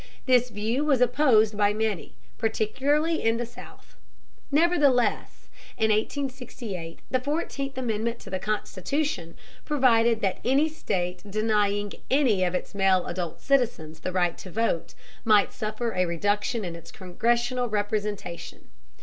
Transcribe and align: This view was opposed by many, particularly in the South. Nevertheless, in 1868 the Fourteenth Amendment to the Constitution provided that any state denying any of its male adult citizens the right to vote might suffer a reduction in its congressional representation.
This 0.25 0.49
view 0.49 0.83
was 0.83 0.99
opposed 0.99 1.55
by 1.55 1.75
many, 1.75 2.15
particularly 2.39 3.21
in 3.23 3.37
the 3.37 3.45
South. 3.45 3.97
Nevertheless, 4.49 5.47
in 5.77 5.91
1868 5.91 6.97
the 7.11 7.19
Fourteenth 7.19 7.77
Amendment 7.77 8.17
to 8.21 8.31
the 8.31 8.39
Constitution 8.39 9.35
provided 9.63 10.21
that 10.21 10.39
any 10.43 10.67
state 10.69 11.21
denying 11.29 11.93
any 12.09 12.43
of 12.43 12.55
its 12.55 12.73
male 12.73 13.05
adult 13.05 13.41
citizens 13.41 13.99
the 13.99 14.11
right 14.11 14.39
to 14.39 14.49
vote 14.49 14.95
might 15.23 15.53
suffer 15.53 15.93
a 15.93 16.07
reduction 16.07 16.65
in 16.65 16.75
its 16.75 16.89
congressional 16.91 17.69
representation. 17.69 18.69